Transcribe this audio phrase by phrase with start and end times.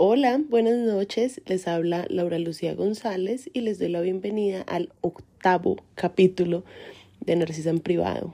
[0.00, 1.40] Hola, buenas noches.
[1.46, 6.62] Les habla Laura Lucía González y les doy la bienvenida al octavo capítulo
[7.18, 8.32] de Narcisa en Privado.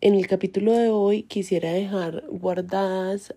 [0.00, 3.36] En el capítulo de hoy quisiera dejar guardadas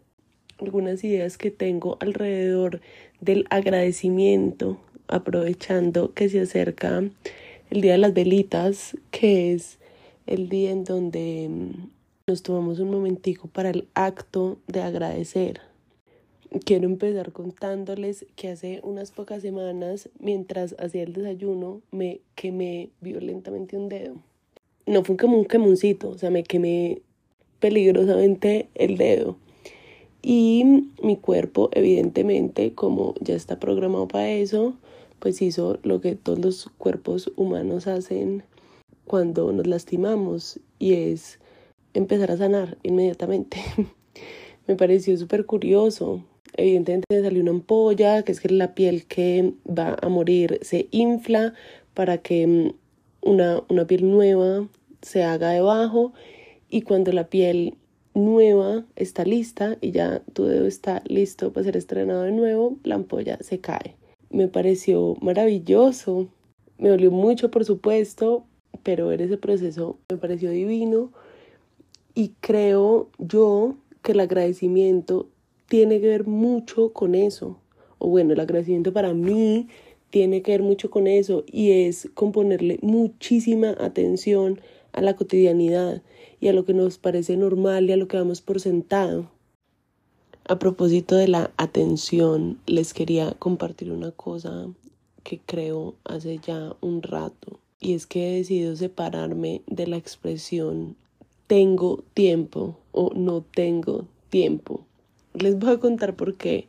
[0.60, 2.82] algunas ideas que tengo alrededor
[3.20, 7.04] del agradecimiento, aprovechando que se acerca
[7.70, 9.78] el Día de las Velitas, que es
[10.26, 11.90] el día en donde mm,
[12.26, 15.71] nos tomamos un momentico para el acto de agradecer
[16.60, 23.78] quiero empezar contándoles que hace unas pocas semanas, mientras hacía el desayuno, me quemé violentamente
[23.78, 24.16] un dedo.
[24.86, 27.02] No fue como un quemoncito, o sea, me quemé
[27.60, 29.38] peligrosamente el dedo.
[30.22, 34.76] Y mi cuerpo, evidentemente, como ya está programado para eso,
[35.20, 38.44] pues hizo lo que todos los cuerpos humanos hacen
[39.06, 41.40] cuando nos lastimamos y es
[41.94, 43.58] empezar a sanar inmediatamente.
[44.68, 46.24] me pareció súper curioso
[46.58, 51.54] Evidentemente salió una ampolla, que es que la piel que va a morir se infla
[51.94, 52.74] para que mm,
[53.22, 54.68] una, una piel nueva
[55.02, 56.14] se haga debajo.
[56.70, 57.76] Y cuando la piel
[58.14, 62.96] nueva está lista y ya tu dedo está listo para ser estrenado de nuevo, la
[62.96, 63.96] ampolla se cae.
[64.30, 66.28] Me pareció maravilloso,
[66.78, 68.46] me dolió mucho por supuesto,
[68.84, 71.12] pero ver ese proceso me pareció divino.
[72.14, 75.30] Y creo yo que el agradecimiento
[75.72, 77.58] tiene que ver mucho con eso.
[77.98, 79.70] O bueno, el agradecimiento para mí
[80.10, 84.60] tiene que ver mucho con eso y es con ponerle muchísima atención
[84.92, 86.02] a la cotidianidad
[86.42, 89.32] y a lo que nos parece normal y a lo que vamos por sentado.
[90.44, 94.68] A propósito de la atención, les quería compartir una cosa
[95.24, 100.98] que creo hace ya un rato y es que he decidido separarme de la expresión
[101.48, 104.86] tengo tiempo o no tengo tiempo.
[105.34, 106.68] Les voy a contar por qué.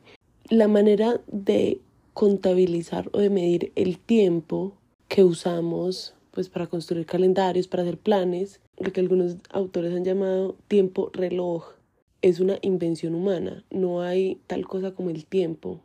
[0.48, 1.80] La manera de
[2.14, 4.74] contabilizar o de medir el tiempo
[5.08, 10.56] que usamos pues para construir calendarios, para hacer planes, lo que algunos autores han llamado
[10.66, 11.74] tiempo reloj,
[12.22, 13.64] es una invención humana.
[13.70, 15.80] No hay tal cosa como el tiempo.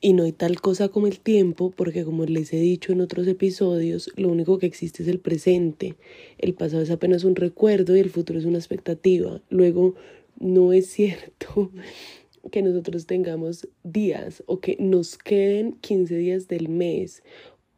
[0.00, 3.26] Y no hay tal cosa como el tiempo porque como les he dicho en otros
[3.26, 5.96] episodios, lo único que existe es el presente.
[6.38, 9.40] El pasado es apenas un recuerdo y el futuro es una expectativa.
[9.48, 9.94] Luego
[10.38, 11.70] no es cierto
[12.50, 17.22] que nosotros tengamos días o que nos queden 15 días del mes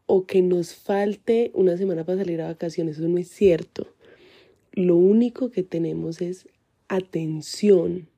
[0.07, 2.99] o que nos falte una semana para salir a vacaciones.
[2.99, 3.95] Eso no es cierto.
[4.73, 6.49] Lo único que tenemos es
[6.89, 8.09] atención,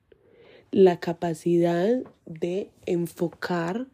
[0.71, 3.87] la capacidad de enfocar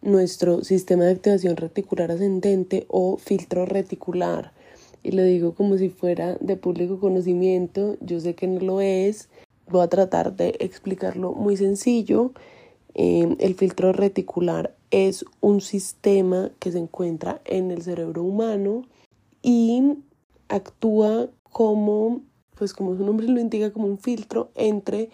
[0.00, 4.52] nuestro sistema de activación reticular ascendente o filtro reticular
[5.04, 9.28] y lo digo como si fuera de público conocimiento, yo sé que no lo es,
[9.68, 12.32] voy a tratar de explicarlo muy sencillo.
[12.94, 18.86] Em, el filtro reticular es un sistema que se encuentra en el cerebro humano
[19.42, 19.82] y
[20.48, 22.22] actúa como,
[22.56, 25.10] pues como su nombre lo indica, como un filtro entre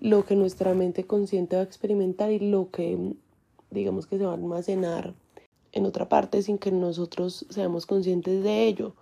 [0.00, 3.14] lo que nuestra mente consciente va a experimentar y lo que
[3.70, 5.12] digamos que se va a almacenar
[5.72, 8.94] en otra parte sin que nosotros seamos conscientes de ello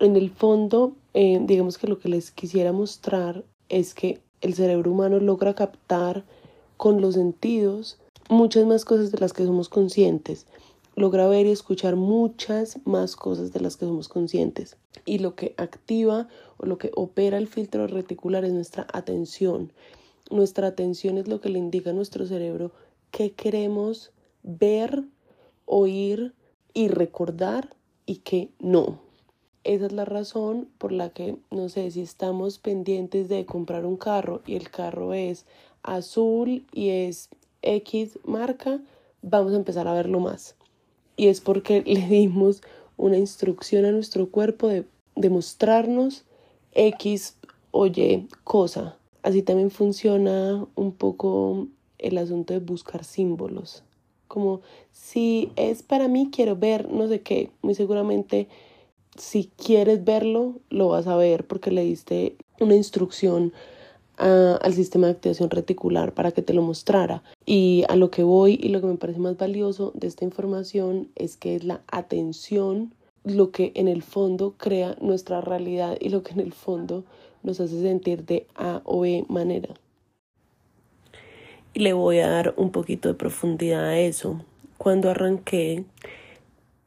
[0.00, 4.90] en el fondo, eh, digamos que lo que les quisiera mostrar es que el cerebro
[4.90, 6.24] humano logra captar
[6.76, 7.98] con los sentidos
[8.30, 10.46] muchas más cosas de las que somos conscientes.
[10.96, 14.76] Logra ver y escuchar muchas más cosas de las que somos conscientes.
[15.04, 19.72] Y lo que activa o lo que opera el filtro reticular es nuestra atención.
[20.30, 22.72] Nuestra atención es lo que le indica a nuestro cerebro
[23.10, 24.12] qué queremos
[24.42, 25.04] ver,
[25.66, 26.34] oír
[26.72, 29.09] y recordar y qué no.
[29.62, 33.96] Esa es la razón por la que, no sé, si estamos pendientes de comprar un
[33.96, 35.44] carro y el carro es
[35.82, 37.28] azul y es
[37.62, 38.80] X marca,
[39.22, 40.56] vamos a empezar a verlo más.
[41.16, 42.62] Y es porque le dimos
[42.96, 44.84] una instrucción a nuestro cuerpo de,
[45.16, 46.24] demostrarnos
[46.72, 47.36] X
[47.70, 48.96] o Y cosa.
[49.22, 51.68] Así también funciona un poco
[51.98, 53.82] el asunto de buscar símbolos.
[54.28, 57.50] Como si es para mí, quiero ver no sé qué.
[57.62, 58.48] Muy seguramente
[59.16, 63.52] si quieres verlo, lo vas a ver porque le diste una instrucción
[64.16, 67.22] al sistema de activación reticular para que te lo mostrara.
[67.46, 71.08] Y a lo que voy y lo que me parece más valioso de esta información
[71.16, 72.92] es que es la atención
[73.24, 77.04] lo que en el fondo crea nuestra realidad y lo que en el fondo
[77.42, 79.74] nos hace sentir de A o B manera.
[81.72, 84.44] Y le voy a dar un poquito de profundidad a eso.
[84.76, 85.84] Cuando arranqué,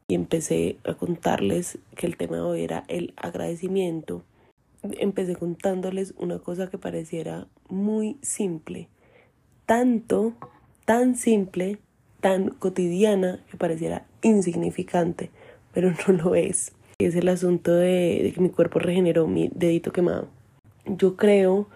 [0.08, 4.22] y empecé a contarles que el tema era el agradecimiento.
[4.82, 8.88] Empecé contándoles una cosa que pareciera muy simple
[9.66, 10.34] tanto,
[10.84, 11.78] tan simple,
[12.20, 15.30] tan cotidiana que pareciera insignificante,
[15.72, 16.72] pero no lo es.
[16.98, 20.28] Es el asunto de, de que mi cuerpo regeneró mi dedito quemado.
[20.86, 21.68] Yo creo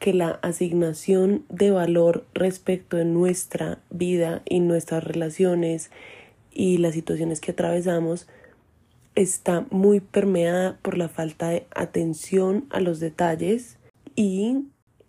[0.00, 5.90] que la asignación de valor respecto de nuestra vida y nuestras relaciones
[6.58, 8.26] y las situaciones que atravesamos
[9.14, 13.78] está muy permeada por la falta de atención a los detalles
[14.16, 14.64] y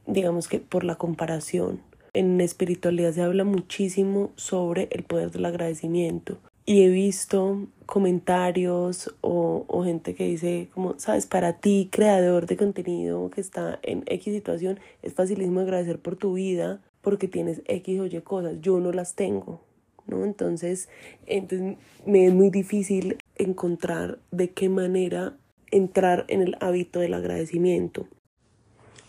[0.05, 1.81] digamos que por la comparación.
[2.13, 6.37] En espiritualidad se habla muchísimo sobre el poder del agradecimiento
[6.67, 13.31] y he visto comentarios o, gente que dice como, sabes, para ti, creador de contenido
[13.31, 18.05] que está en X situación, es facilísimo agradecer por tu vida porque tienes X o
[18.05, 19.61] Y cosas, yo no las tengo,
[20.09, 20.23] ¿no?
[20.23, 20.89] Entonces,
[21.25, 25.37] entonces me es muy difícil encontrar de qué manera
[25.71, 28.07] entrar en el hábito del agradecimiento.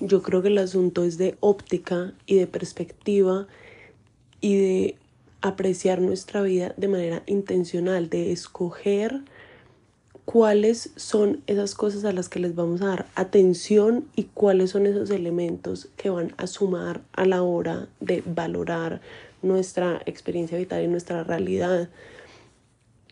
[0.00, 3.46] Yo creo que el asunto es de óptica y de perspectiva
[4.40, 4.96] y de
[5.42, 9.22] apreciar nuestra vida de manera intencional, de escoger
[10.24, 14.86] cuáles son esas cosas a las que les vamos a dar atención y cuáles son
[14.86, 19.00] esos elementos que van a sumar a la hora de valorar
[19.42, 21.88] nuestra experiencia vital y nuestra realidad.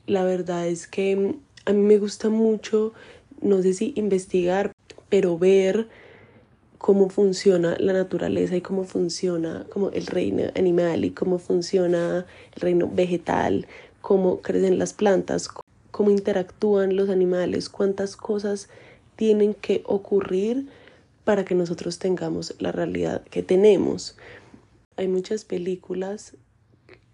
[0.06, 1.34] La verdad es que
[1.64, 2.92] a mí me gusta mucho,
[3.40, 4.72] no sé si investigar,
[5.08, 5.88] pero ver
[6.78, 12.60] cómo funciona la naturaleza y cómo funciona como el reino animal y cómo funciona el
[12.60, 13.66] reino vegetal,
[14.00, 15.48] cómo crecen las plantas,
[15.90, 18.68] cómo interactúan los animales, cuántas cosas
[19.16, 20.68] tienen que ocurrir
[21.24, 24.16] para que nosotros tengamos la realidad que tenemos.
[24.98, 26.36] Hay muchas películas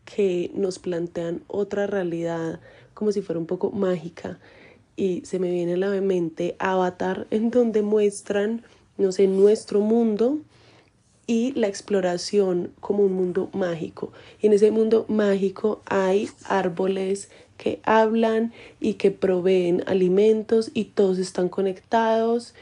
[0.06, 2.60] que nos plantean otra realidad
[2.94, 4.38] como si fuera un poco mágica
[4.96, 8.62] y se me viene a la mente Avatar en donde muestran
[8.96, 10.38] no sé, nuestro mundo
[11.26, 14.12] y la exploración como un mundo mágico.
[14.40, 17.28] Y en ese mundo mágico hay árboles
[17.58, 22.54] que hablan y que proveen alimentos y todos están conectados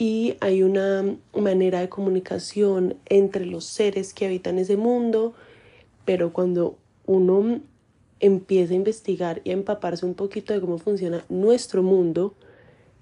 [0.00, 5.34] y hay una manera de comunicación entre los seres que habitan ese mundo,
[6.06, 7.60] pero cuando uno
[8.18, 12.34] empieza a investigar y a empaparse un poquito de cómo funciona nuestro mundo,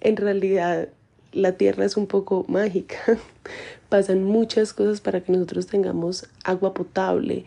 [0.01, 0.89] en realidad
[1.33, 2.97] la tierra es un poco mágica.
[3.89, 7.45] Pasan muchas cosas para que nosotros tengamos agua potable.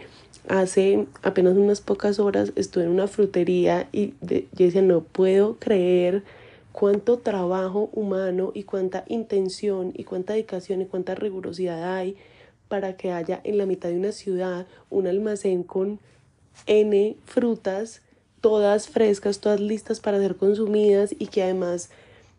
[0.48, 6.24] Hace apenas unas pocas horas estuve en una frutería y yo decía, no puedo creer
[6.72, 12.18] cuánto trabajo humano y cuánta intención y cuánta dedicación y cuánta rigurosidad hay
[12.68, 16.00] para que haya en la mitad de una ciudad un almacén con
[16.68, 18.02] N frutas,
[18.40, 21.90] todas frescas, todas listas para ser consumidas y que además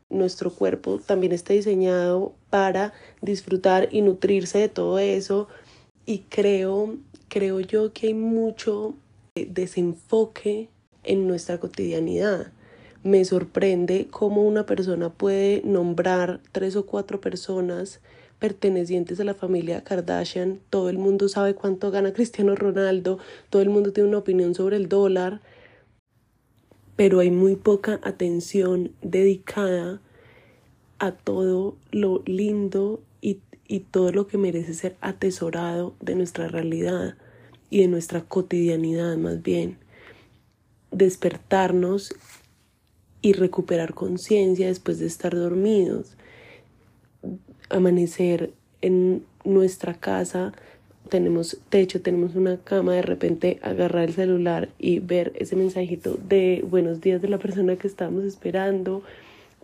[0.09, 5.49] nuestro cuerpo también está diseñado para disfrutar y nutrirse de todo eso
[6.05, 6.97] y creo,
[7.29, 8.95] creo yo que hay mucho
[9.35, 10.69] desenfoque
[11.05, 12.53] en nuestra cotidianidad.
[13.05, 18.01] Me sorprende cómo una persona puede nombrar tres o cuatro personas
[18.39, 23.19] pertenecientes a la familia Kardashian, todo el mundo sabe cuánto gana Cristiano Ronaldo,
[23.51, 25.41] todo el mundo tiene una opinión sobre el dólar,
[26.95, 30.01] pero hay muy poca atención dedicada
[30.99, 37.17] a todo lo lindo y, y, todo lo que merece ser atesorado de nuestra realidad
[37.71, 39.79] y de nuestra cotidianidad más bien.
[40.93, 42.15] Despertarnos
[43.23, 46.17] y recuperar conciencia después de estar dormidos.
[47.71, 50.53] Amanecer en nuestra casa
[51.09, 56.65] tenemos techo, tenemos una cama, de repente agarrar el celular y ver ese mensajito de
[56.69, 59.03] buenos días de la persona que estábamos esperando,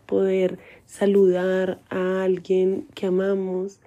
[0.06, 3.80] poder saludar a alguien que amamos,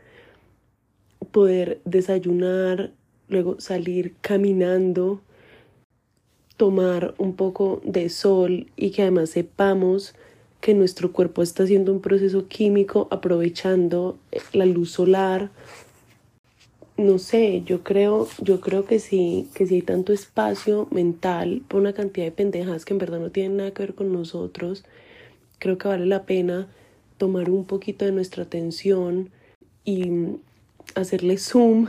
[1.31, 2.91] poder desayunar,
[3.27, 5.21] luego salir caminando,
[6.61, 10.13] tomar un poco de sol y que además sepamos
[10.59, 14.19] que nuestro cuerpo está haciendo un proceso químico aprovechando
[14.53, 15.49] la luz solar.
[16.97, 21.81] No sé, yo creo, yo creo que sí, que si hay tanto espacio mental por
[21.81, 24.85] una cantidad de pendejas que en verdad no tienen nada que ver con nosotros,
[25.57, 26.67] creo que vale la pena
[27.17, 29.31] tomar un poquito de nuestra atención
[29.83, 30.11] y
[30.93, 31.87] hacerle zoom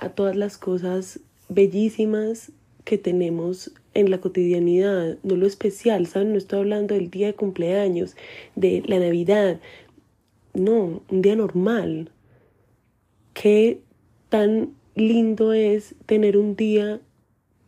[0.00, 2.50] a todas las cosas bellísimas
[2.84, 6.32] que tenemos en la cotidianidad, no lo especial, ¿saben?
[6.32, 8.16] No estoy hablando del día de cumpleaños,
[8.56, 9.60] de la Navidad,
[10.54, 12.10] no, un día normal.
[13.34, 13.80] que
[14.28, 17.00] tan lindo es tener un día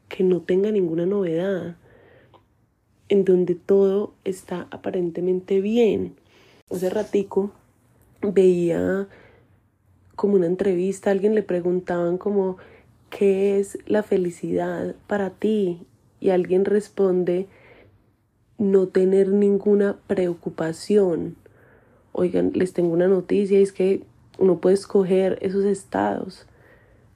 [0.08, 1.76] que no tenga ninguna novedad,
[3.08, 6.14] en donde todo está aparentemente bien.
[6.70, 7.52] Hace ratico
[8.20, 9.08] veía
[10.16, 12.58] como una entrevista, alguien le preguntaban como
[13.16, 15.86] ¿qué es la felicidad para ti?
[16.18, 17.46] Y alguien responde,
[18.58, 21.36] no tener ninguna preocupación.
[22.12, 24.02] Oigan, les tengo una noticia, es que
[24.38, 26.46] uno puede escoger esos estados.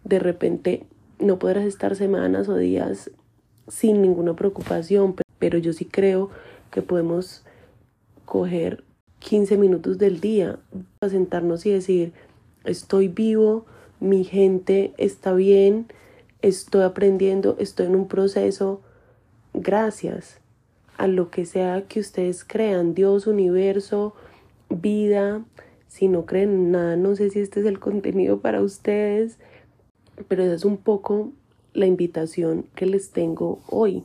[0.05, 0.85] De repente
[1.19, 3.11] no podrás estar semanas o días
[3.69, 6.31] sin ninguna preocupación, pero yo sí creo
[6.71, 7.43] que podemos
[8.27, 8.85] coger
[9.21, 10.59] 15 minutos del día
[10.99, 12.13] para sentarnos y decir,
[12.65, 13.67] estoy vivo,
[14.01, 15.87] mi gente está bien,
[16.43, 18.81] estoy aprendiendo, estoy en un proceso,
[19.55, 20.41] gracias
[20.97, 24.15] a lo que sea que ustedes crean, Dios, universo,
[24.69, 25.45] vida,
[25.89, 29.39] si no creen en nada, no sé si este es el contenido para ustedes,
[30.29, 31.33] pero esa es un poco
[31.73, 34.05] la invitación que les tengo hoy.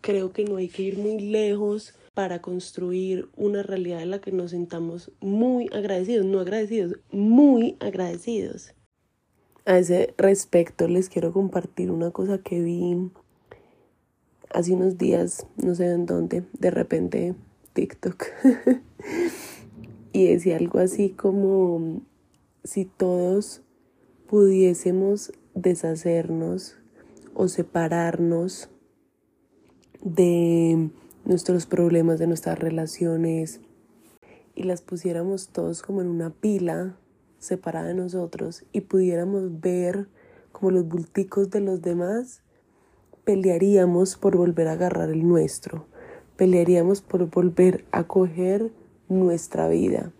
[0.00, 4.32] Creo que no hay que ir muy lejos para construir una realidad en la que
[4.32, 8.74] nos sintamos muy agradecidos, no agradecidos, muy agradecidos.
[9.64, 13.12] A ese respecto les quiero compartir una cosa que vi
[14.50, 17.36] hace unos días, no sé en dónde, de repente
[17.74, 18.24] TikTok.
[20.12, 22.02] y decía algo así como
[22.64, 23.62] si todos
[24.26, 26.74] pudiésemos deshacernos
[27.32, 28.70] o separarnos
[30.02, 30.90] de
[31.28, 33.60] nuestros problemas, de nuestras relaciones
[34.54, 36.96] y las pusiéramos todos como en una pila
[37.38, 40.08] separada de nosotros y pudiéramos ver
[40.52, 42.42] como los bulticos de los demás,
[43.24, 45.84] pelearíamos por volver a agarrar el nuestro,
[46.36, 48.72] pelearíamos por volver a coger
[49.08, 50.12] nuestra vida.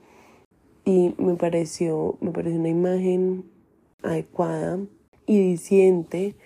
[0.85, 3.45] Y me pareció, me pareció una imagen
[4.03, 4.79] adecuada
[5.27, 6.37] y diciente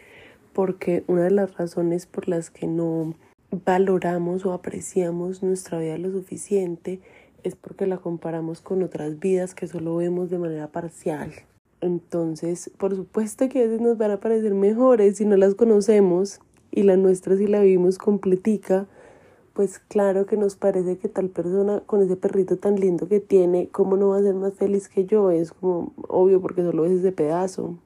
[0.52, 3.14] porque una de las razones por las que no
[3.53, 7.01] valoramos o apreciamos nuestra vida lo suficiente
[7.43, 11.33] es porque la comparamos con otras vidas que solo vemos de manera parcial.
[11.81, 16.41] Entonces, por supuesto que a veces nos van a parecer mejores si no las conocemos
[16.71, 18.87] y la nuestra si la vivimos completica,
[19.53, 23.69] pues claro que nos parece que tal persona con ese perrito tan lindo que tiene,
[23.69, 25.31] ¿cómo no va a ser más feliz que yo?
[25.31, 27.77] Es como obvio porque solo ves ese pedazo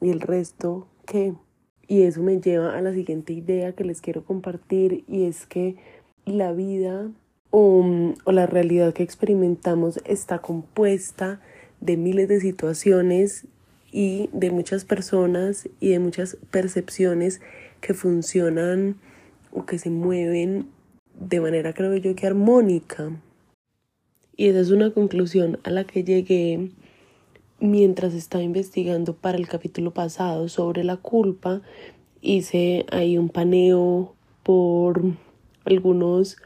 [0.00, 1.34] y el resto, ¿qué?
[1.88, 5.76] Y eso me lleva a la siguiente idea que les quiero compartir y es que
[6.24, 7.10] la vida
[7.50, 7.84] o,
[8.24, 11.40] o la realidad que experimentamos está compuesta
[11.80, 13.46] de miles de situaciones
[13.90, 17.40] y de muchas personas y de muchas percepciones
[17.80, 18.96] que funcionan
[19.52, 20.68] o que se mueven
[21.18, 23.10] de manera creo yo que armónica.
[24.36, 26.70] Y esa es una conclusión a la que llegué
[27.62, 31.62] mientras estaba investigando para el capítulo pasado sobre la culpa.
[32.20, 35.00] Hice ahí un paneo por
[35.64, 36.38] algunos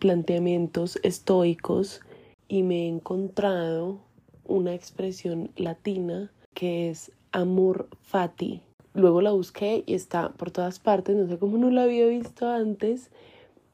[0.00, 2.00] planteamientos estoicos
[2.48, 4.00] y me he encontrado
[4.44, 8.60] una expresión latina que es amor fati.
[8.94, 12.48] Luego la busqué y está por todas partes, no sé cómo no la había visto
[12.48, 13.10] antes,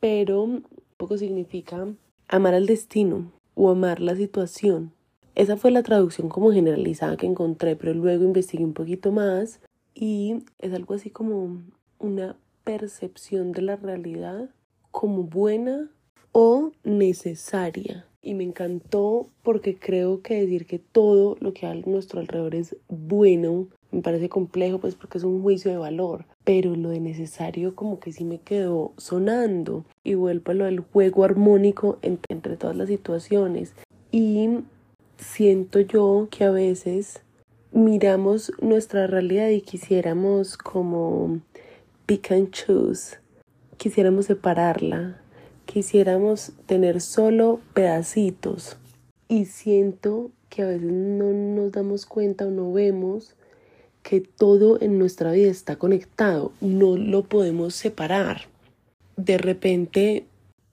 [0.01, 0.61] pero
[0.99, 1.89] poco significa
[2.29, 4.93] amar al destino o amar la situación.
[5.35, 9.61] Esa fue la traducción como generalizada que encontré, pero luego investigué un poquito más
[9.95, 11.63] y es algo así como
[11.99, 14.51] una percepción de la realidad
[14.93, 15.91] como buena
[16.31, 18.07] o necesaria.
[18.23, 22.55] Y me encantó porque creo que decir que todo lo que hay a nuestro alrededor
[22.55, 27.01] es bueno me parece complejo pues porque es un juicio de valor, pero lo de
[27.01, 32.35] necesario como que sí me quedó sonando y vuelvo a lo del juego armónico entre,
[32.35, 33.73] entre todas las situaciones
[34.11, 34.49] y
[35.19, 37.21] siento yo que a veces
[37.73, 41.41] miramos nuestra realidad y quisiéramos como
[42.07, 43.19] pick and choose,
[43.77, 45.21] quisiéramos separarla,
[45.67, 48.77] quisiéramos tener solo pedacitos
[49.29, 53.35] y siento que a veces no nos damos cuenta o no vemos
[54.03, 58.43] que todo en nuestra vida está conectado, no lo podemos separar.
[59.17, 60.27] De repente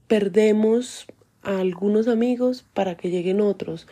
[0.08, 1.08] perdemos
[1.42, 3.88] a algunos amigos para que lleguen otros.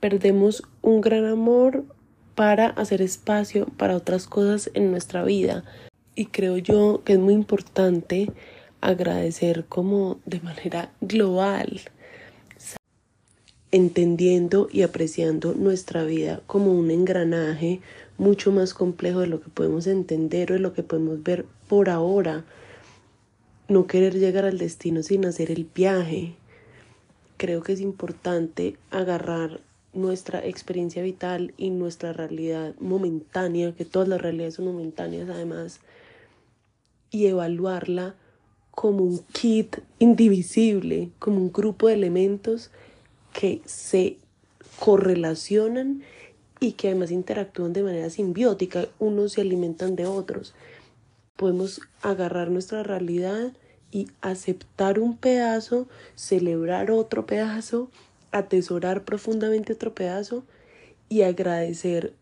[0.00, 1.84] Perdemos un gran amor
[2.34, 5.64] para hacer espacio para otras cosas en nuestra vida.
[6.14, 8.30] Y creo yo que es muy importante
[8.80, 11.80] agradecer como de manera global,
[13.70, 17.80] entendiendo y apreciando nuestra vida como un engranaje
[18.18, 21.90] mucho más complejo de lo que podemos entender o de lo que podemos ver por
[21.90, 22.44] ahora.
[23.68, 26.34] No querer llegar al destino sin hacer el viaje.
[27.36, 29.60] Creo que es importante agarrar
[29.98, 35.80] nuestra experiencia vital y nuestra realidad momentánea, que todas las realidades son momentáneas además,
[37.10, 38.14] y evaluarla
[38.70, 42.70] como un kit indivisible, como un grupo de elementos
[43.32, 44.18] que se
[44.78, 46.02] correlacionan
[46.60, 50.54] y que además interactúan de manera simbiótica, unos se alimentan de otros.
[51.36, 53.52] Podemos agarrar nuestra realidad
[53.90, 57.90] y aceptar un pedazo, celebrar otro pedazo,
[58.32, 60.44] atesorar profundamente otro pedazo
[61.08, 62.14] y agradecer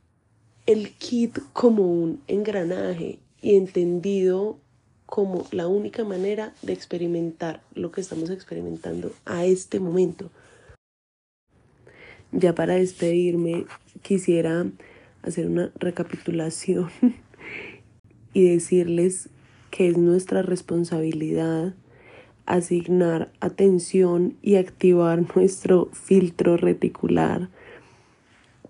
[0.66, 4.58] el kit como un engranaje y entendido
[5.06, 10.30] como la única manera de experimentar lo que estamos experimentando a este momento.
[12.32, 13.66] Ya para despedirme,
[14.02, 14.66] quisiera
[15.22, 16.90] hacer una recapitulación
[18.32, 19.28] y decirles
[19.70, 21.74] que es nuestra responsabilidad
[22.46, 27.48] asignar atención y activar nuestro filtro reticular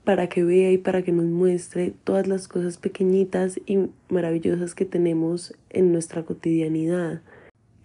[0.04, 4.85] para que vea y para que nos muestre todas las cosas pequeñitas y maravillosas que
[4.85, 7.23] tenemos en nuestra cotidianidad.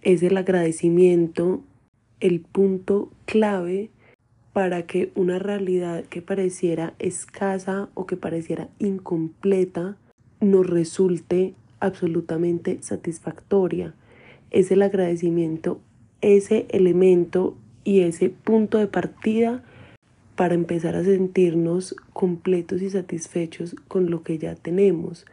[0.02, 1.62] Es el agradecimiento
[2.20, 3.90] el punto clave
[4.52, 9.96] para que una realidad que pareciera escasa o que pareciera incompleta
[10.40, 13.94] nos resulte absolutamente satisfactoria.
[14.52, 15.80] Es el agradecimiento,
[16.20, 19.64] ese elemento y ese punto de partida
[20.36, 25.24] para empezar a sentirnos completos y satisfechos con lo que ya tenemos,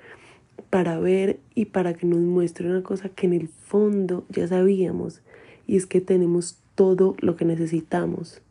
[0.69, 5.21] para ver y para que nos muestre una cosa que en el fondo ya sabíamos,
[5.67, 8.41] y es que tenemos todo lo que necesitamos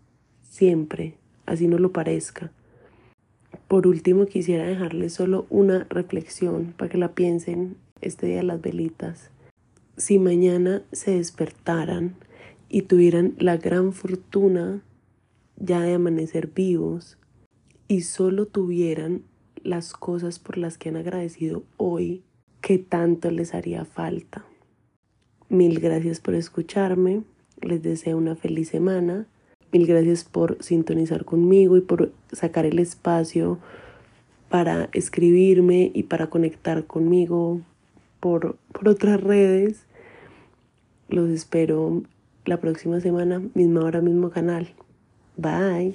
[0.43, 1.15] siempre,
[1.47, 2.53] así no lo parezca.
[3.69, 9.31] Por último, quisiera dejarles solo una reflexión para que la piensen este día las velitas.
[9.99, 12.15] Si mañana se despertaran
[12.71, 14.83] y tuvieran la gran fortuna
[15.57, 17.19] ya de amanecer vivos
[17.89, 19.23] y solo tuvieran
[19.63, 22.23] las cosas por las que han agradecido hoy,
[22.63, 24.47] ¿qué tanto les haría falta?
[25.51, 27.25] Mil gracias por escucharme,
[27.61, 29.27] les deseo una feliz semana
[29.71, 33.59] Mil gracias por sintonizar conmigo y por sacar el espacio
[34.49, 37.61] para escribirme y para conectar conmigo
[38.19, 39.85] por, por otras redes.
[41.09, 42.03] Los espero
[42.45, 44.69] la próxima semana, misma hora, mismo canal.
[45.37, 45.95] Bye.